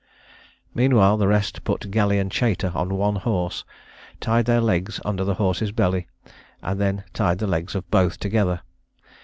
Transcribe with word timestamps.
Meanwhile, 0.73 1.17
the 1.17 1.27
rest 1.27 1.63
put 1.63 1.91
Galley 1.91 2.17
and 2.17 2.33
Chater 2.33 2.71
on 2.73 2.95
one 2.95 3.17
horse, 3.17 3.63
tied 4.19 4.47
their 4.47 4.59
legs 4.59 4.99
under 5.05 5.23
the 5.23 5.35
horse's 5.35 5.71
belly, 5.71 6.07
and 6.63 6.81
then 6.81 7.03
tied 7.13 7.37
the 7.37 7.45
legs 7.45 7.75
of 7.75 7.87
both 7.91 8.17
together. 8.19 8.61